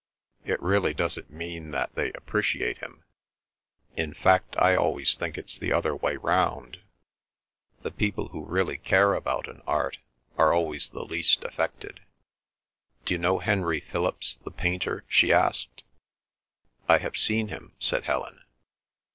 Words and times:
"It 0.45 0.59
really 0.63 0.95
doesn't 0.95 1.29
mean 1.29 1.69
that 1.69 1.93
they 1.93 2.11
appreciate 2.13 2.79
him; 2.79 3.03
in 3.95 4.15
fact, 4.15 4.55
I 4.57 4.75
always 4.75 5.13
think 5.13 5.37
it's 5.37 5.59
the 5.59 5.71
other 5.71 5.95
way 5.95 6.17
round. 6.17 6.77
The 7.83 7.91
people 7.91 8.29
who 8.29 8.43
really 8.43 8.77
care 8.79 9.13
about 9.13 9.47
an 9.47 9.61
art 9.67 9.99
are 10.39 10.53
always 10.55 10.89
the 10.89 11.05
least 11.05 11.43
affected. 11.43 11.99
D'you 13.05 13.19
know 13.19 13.37
Henry 13.37 13.79
Philips, 13.79 14.39
the 14.43 14.49
painter?" 14.49 15.05
she 15.07 15.31
asked. 15.31 15.83
"I 16.89 16.97
have 16.97 17.15
seen 17.15 17.49
him," 17.49 17.73
said 17.77 18.05
Helen. 18.05 18.41